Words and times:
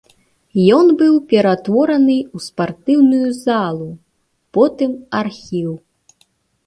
Ён 0.77 0.87
быў 1.01 1.13
пераўтвораны 1.33 2.15
ў 2.23 2.37
спартыўную 2.47 3.29
залу, 3.45 3.85
потым 4.59 4.91
архіў. 5.21 5.71